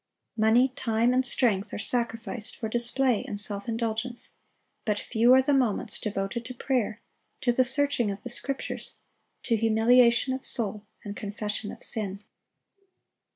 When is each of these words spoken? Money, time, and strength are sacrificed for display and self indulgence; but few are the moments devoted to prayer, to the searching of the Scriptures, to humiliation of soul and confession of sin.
Money, 0.35 0.69
time, 0.69 1.13
and 1.13 1.27
strength 1.27 1.71
are 1.71 1.77
sacrificed 1.77 2.55
for 2.55 2.67
display 2.67 3.23
and 3.27 3.39
self 3.39 3.69
indulgence; 3.69 4.31
but 4.83 4.97
few 4.97 5.31
are 5.31 5.43
the 5.43 5.53
moments 5.53 5.99
devoted 5.99 6.43
to 6.43 6.55
prayer, 6.55 6.97
to 7.39 7.51
the 7.51 7.63
searching 7.63 8.09
of 8.09 8.23
the 8.23 8.29
Scriptures, 8.31 8.97
to 9.43 9.55
humiliation 9.55 10.33
of 10.33 10.43
soul 10.43 10.87
and 11.03 11.15
confession 11.15 11.71
of 11.71 11.83
sin. 11.83 12.23